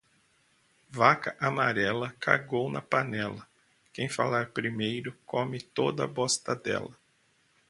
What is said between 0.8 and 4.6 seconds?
Vaca amarela cagou na panela quem falar